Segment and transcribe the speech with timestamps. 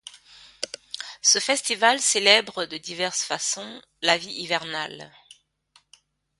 [1.21, 5.11] Ce festival célèbre de diverses façons, la vie hivernale.